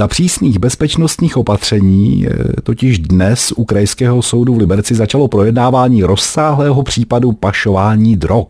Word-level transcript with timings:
Za 0.00 0.08
přísných 0.08 0.58
bezpečnostních 0.58 1.36
opatření 1.36 2.26
eh, 2.26 2.60
totiž 2.62 2.98
dnes 2.98 3.52
u 3.56 3.64
Krajského 3.64 4.22
soudu 4.22 4.54
v 4.54 4.58
Liberci 4.58 4.94
začalo 4.94 5.28
projednávání 5.28 6.02
rozsáhlého 6.02 6.82
případu 6.82 7.32
pašování 7.32 8.16
drog. 8.16 8.46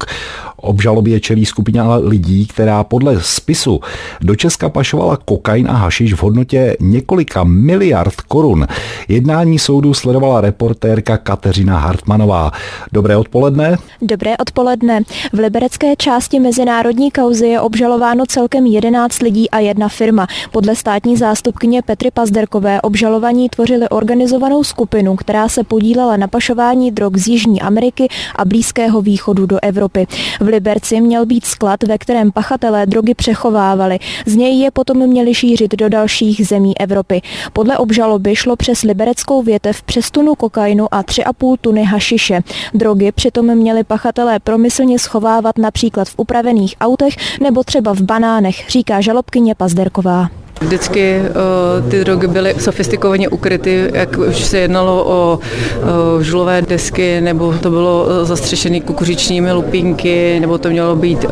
Obžalobě 0.57 1.21
čelí 1.21 1.47
skupina 1.47 1.97
lidí, 1.97 2.47
která 2.47 2.85
podle 2.85 3.17
spisu 3.21 3.81
do 4.21 4.37
Česka 4.37 4.69
pašovala 4.69 5.17
kokain 5.17 5.71
a 5.71 5.73
hašiš 5.73 6.15
v 6.15 6.23
hodnotě 6.23 6.77
několika 6.81 7.45
miliard 7.45 8.21
korun. 8.21 8.67
Jednání 9.09 9.59
soudu 9.59 9.95
sledovala 9.95 10.41
reportérka 10.41 11.17
Kateřina 11.17 11.79
Hartmanová. 11.79 12.51
Dobré 12.93 13.17
odpoledne. 13.17 13.77
Dobré 14.03 14.37
odpoledne. 14.37 15.01
V 15.33 15.39
liberecké 15.39 15.97
části 15.97 16.41
mezinárodní 16.41 17.11
kauzy 17.11 17.47
je 17.47 17.61
obžalováno 17.61 18.27
celkem 18.27 18.67
11 18.67 19.23
lidí 19.23 19.51
a 19.51 19.59
jedna 19.59 19.89
firma. 19.89 20.27
Podle 20.51 20.77
státní 20.77 21.17
zástupkyně 21.41 21.83
Petry 21.83 22.11
Pazderkové 22.11 22.81
obžalovaní 22.81 23.49
tvořili 23.49 23.89
organizovanou 23.89 24.65
skupinu, 24.65 25.17
která 25.17 25.49
se 25.49 25.65
podílela 25.65 26.17
na 26.17 26.29
pašování 26.29 26.91
drog 26.91 27.17
z 27.17 27.29
Jižní 27.29 27.63
Ameriky 27.63 28.09
a 28.37 28.45
Blízkého 28.45 29.03
východu 29.03 29.47
do 29.47 29.59
Evropy. 29.63 30.07
V 30.41 30.47
Liberci 30.47 31.01
měl 31.01 31.27
být 31.27 31.47
sklad, 31.47 31.83
ve 31.83 31.99
kterém 31.99 32.33
pachatelé 32.33 32.87
drogy 32.87 33.15
přechovávali. 33.15 33.99
Z 34.27 34.37
něj 34.37 34.59
je 34.59 34.71
potom 34.71 35.07
měli 35.07 35.35
šířit 35.35 35.75
do 35.75 35.89
dalších 35.89 36.47
zemí 36.47 36.81
Evropy. 36.81 37.23
Podle 37.53 37.79
obžaloby 37.79 38.37
šlo 38.37 38.57
přes 38.57 38.83
libereckou 38.83 39.43
větev 39.43 39.83
přes 39.83 40.11
tunu 40.11 40.35
kokainu 40.35 40.95
a 40.95 41.03
3,5 41.03 41.57
tuny 41.61 41.85
hašiše. 41.85 42.41
Drogy 42.75 43.13
přitom 43.13 43.55
měli 43.55 43.85
pachatelé 43.85 44.39
promyslně 44.39 44.99
schovávat 44.99 45.59
například 45.59 46.09
v 46.09 46.15
upravených 46.17 46.75
autech 46.81 47.41
nebo 47.41 47.65
třeba 47.65 47.95
v 47.95 48.01
banánech, 48.01 48.69
říká 48.69 49.01
žalobkyně 49.01 49.55
Pazderková. 49.55 50.40
Vždycky 50.61 51.21
uh, 51.21 51.91
ty 51.91 52.05
drogy 52.05 52.27
byly 52.27 52.55
sofistikovaně 52.59 53.29
ukryty, 53.29 53.91
jak 53.95 54.19
už 54.19 54.37
se 54.37 54.59
jednalo 54.59 55.05
o 55.05 55.39
uh, 55.39 56.23
žulové 56.23 56.63
desky, 56.63 57.21
nebo 57.21 57.53
to 57.53 57.71
bylo 57.71 58.05
uh, 58.05 58.27
zastřešené 58.27 58.81
kukuřičními 58.81 59.53
lupínky, 59.53 60.41
nebo 60.41 60.59
to 60.59 60.71
mělo 60.71 60.97
být 60.97 61.25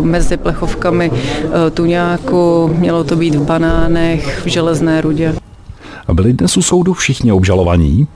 mezi 0.00 0.36
plechovkami 0.36 1.10
tuňáku, 1.74 2.70
mělo 2.78 3.04
to 3.04 3.16
být 3.16 3.34
v 3.34 3.42
banánech, 3.42 4.40
v 4.44 4.46
železné 4.46 5.00
rudě. 5.00 5.34
Byli 6.12 6.32
dnes 6.32 6.56
u 6.56 6.62
soudu 6.62 6.92
všichni 6.92 7.32
obžalovaní? 7.32 8.06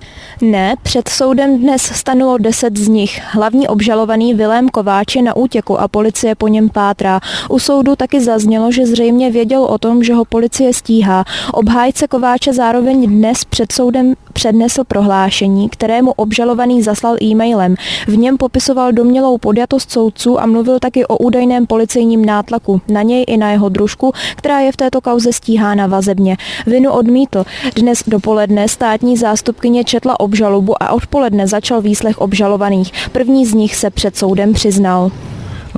Ne, 0.42 0.74
před 0.83 1.08
soudem 1.08 1.58
dnes 1.58 1.83
stanulo 1.83 2.38
deset 2.38 2.77
z 2.77 2.88
nich. 2.88 3.20
Hlavní 3.30 3.69
obžalovaný 3.69 4.34
Vilém 4.34 4.69
Kováč 4.69 5.16
je 5.16 5.22
na 5.22 5.36
útěku 5.36 5.80
a 5.80 5.88
policie 5.88 6.34
po 6.34 6.48
něm 6.48 6.68
pátrá. 6.68 7.20
U 7.48 7.58
soudu 7.58 7.96
taky 7.96 8.20
zaznělo, 8.20 8.72
že 8.72 8.86
zřejmě 8.86 9.30
věděl 9.30 9.64
o 9.64 9.78
tom, 9.78 10.05
že 10.05 10.14
ho 10.14 10.24
policie 10.24 10.74
stíhá. 10.74 11.24
Obhájce 11.52 12.08
Kováče 12.08 12.52
zároveň 12.52 13.06
dnes 13.06 13.44
před 13.44 13.72
soudem 13.72 14.14
přednesl 14.41 14.84
prohlášení, 14.84 15.69
kterému 15.69 16.12
obžalovaný 16.12 16.83
zaslal 16.83 17.16
e-mailem. 17.22 17.74
V 18.08 18.16
něm 18.16 18.36
popisoval 18.36 18.92
domělou 18.92 19.38
podjatost 19.38 19.91
soudců 19.91 20.41
a 20.41 20.46
mluvil 20.46 20.78
taky 20.78 21.06
o 21.06 21.19
údajném 21.19 21.66
policejním 21.66 22.24
nátlaku 22.24 22.80
na 22.88 23.02
něj 23.02 23.24
i 23.28 23.36
na 23.36 23.50
jeho 23.50 23.68
družku, 23.68 24.12
která 24.36 24.61
je 24.61 24.72
v 24.72 24.77
této 24.77 25.00
kauze 25.00 25.33
stíhána 25.33 25.86
vazebně. 25.86 26.36
Vinu 26.66 26.92
odmítl. 26.92 27.44
Dnes 27.77 28.02
dopoledne 28.06 28.68
státní 28.68 29.16
zástupkyně 29.16 29.84
četla 29.84 30.20
obžalobu 30.20 30.83
a 30.83 30.91
odpoledne 30.91 31.46
začal 31.46 31.83
výslech 31.83 32.18
obžalovaných. 32.18 32.92
První 33.12 33.46
z 33.46 33.55
nich 33.55 33.77
se 33.77 33.91
před 33.91 34.16
soudem 34.16 34.52
přiznal. 34.52 35.11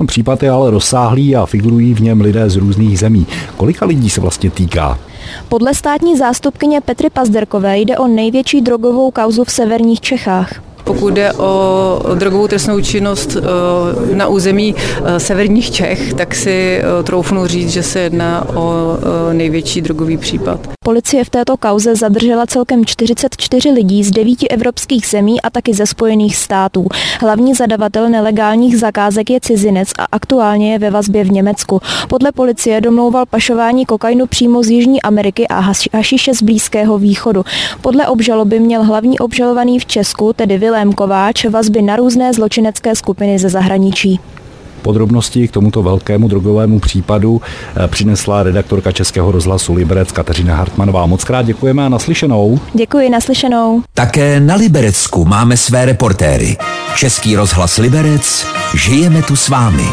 Případ 0.05 0.43
je 0.43 0.49
ale 0.49 0.71
rozsáhlý 0.71 1.35
a 1.35 1.45
figurují 1.45 1.93
v 1.93 2.01
něm 2.01 2.21
lidé 2.21 2.49
z 2.49 2.55
různých 2.55 2.99
zemí. 2.99 3.27
Kolika 3.57 3.85
lidí 3.85 4.09
se 4.09 4.21
vlastně 4.21 4.49
týká? 4.49 4.99
Podle 5.49 5.73
státní 5.73 6.17
zástupkyně 6.17 6.81
Petry 6.81 7.09
Pazderkové 7.09 7.79
jde 7.79 7.97
o 7.97 8.07
největší 8.07 8.61
drogovou 8.61 9.11
kauzu 9.11 9.43
v 9.43 9.51
severních 9.51 10.01
Čechách. 10.01 10.72
Pokud 10.83 11.13
jde 11.13 11.33
o 11.33 11.99
drogovou 12.15 12.47
trestnou 12.47 12.81
činnost 12.81 13.37
eh, 13.37 14.15
na 14.15 14.27
území 14.27 14.75
eh, 14.77 15.19
severních 15.19 15.71
Čech, 15.71 16.13
tak 16.13 16.35
si 16.35 16.79
eh, 16.79 17.03
troufnu 17.03 17.47
říct, 17.47 17.69
že 17.69 17.83
se 17.83 17.99
jedná 17.99 18.47
o 18.55 18.97
největší 19.33 19.81
drogový 19.81 20.17
případ. 20.17 20.59
Policie 20.85 21.23
v 21.23 21.29
této 21.29 21.57
kauze 21.57 21.95
zadržela 21.95 22.45
celkem 22.45 22.85
44 22.85 23.69
lidí 23.69 24.03
z 24.03 24.11
devíti 24.11 24.47
evropských 24.47 25.07
zemí 25.07 25.41
a 25.41 25.49
taky 25.49 25.73
ze 25.73 25.85
Spojených 25.85 26.35
států. 26.35 26.87
Hlavní 27.19 27.53
zadavatel 27.53 28.09
nelegálních 28.09 28.77
zakázek 28.79 29.29
je 29.29 29.39
cizinec 29.39 29.89
a 29.99 30.05
aktuálně 30.11 30.71
je 30.71 30.79
ve 30.79 30.89
vazbě 30.89 31.23
v 31.23 31.31
Německu. 31.31 31.81
Podle 32.09 32.31
policie 32.31 32.81
domlouval 32.81 33.25
pašování 33.25 33.85
kokainu 33.85 34.27
přímo 34.27 34.63
z 34.63 34.69
Jižní 34.69 35.01
Ameriky 35.01 35.47
a 35.47 35.75
hašiše 35.93 36.33
z 36.33 36.43
Blízkého 36.43 36.97
východu. 36.97 37.43
Podle 37.81 38.07
obžaloby 38.07 38.59
měl 38.59 38.83
hlavní 38.83 39.19
obžalovaný 39.19 39.79
v 39.79 39.85
Česku, 39.85 40.33
tedy 40.33 40.57
Vilém 40.73 40.93
Kováč, 40.93 41.45
vazby 41.45 41.81
na 41.81 41.95
různé 41.95 42.33
zločinecké 42.33 42.95
skupiny 42.95 43.39
ze 43.39 43.49
zahraničí. 43.49 44.19
Podrobnosti 44.81 45.47
k 45.47 45.51
tomuto 45.51 45.83
velkému 45.83 46.27
drogovému 46.27 46.79
případu 46.79 47.41
eh, 47.75 47.87
přinesla 47.87 48.43
redaktorka 48.43 48.91
Českého 48.91 49.31
rozhlasu 49.31 49.73
Liberec 49.73 50.11
Kateřina 50.11 50.55
Hartmanová. 50.55 51.05
Moc 51.05 51.23
krát 51.23 51.45
děkujeme 51.45 51.85
a 51.85 51.89
naslyšenou. 51.89 52.59
Děkuji, 52.73 53.09
naslyšenou. 53.09 53.83
Také 53.93 54.39
na 54.39 54.55
Liberecku 54.55 55.25
máme 55.25 55.57
své 55.57 55.85
reportéry. 55.85 56.57
Český 56.95 57.35
rozhlas 57.35 57.77
Liberec, 57.77 58.45
žijeme 58.73 59.21
tu 59.21 59.35
s 59.35 59.49
vámi. 59.49 59.87